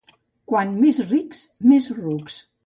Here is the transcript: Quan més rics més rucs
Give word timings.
Quan 0.51 0.71
més 0.85 0.99
rics 1.11 1.43
més 1.73 1.91
rucs 1.99 2.41